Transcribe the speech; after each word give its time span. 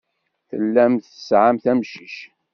Tellamt 0.49 1.05
tesɛamt 1.13 1.65
amcic. 1.71 2.15